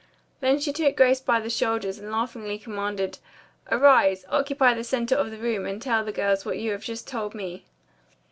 [0.39, 3.19] Then she took Grace by the shoulders and laughingly commanded,
[3.71, 7.07] "Arise, occupy the center of the room and tell the girls what you have just
[7.07, 7.65] told me."